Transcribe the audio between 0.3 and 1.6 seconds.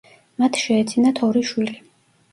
მათ შეეძინათ ორი